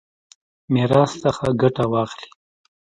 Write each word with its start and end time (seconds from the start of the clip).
میراث 0.73 1.11
څخه 1.23 1.45
ګټه 1.61 1.83
واخلي. 1.91 2.27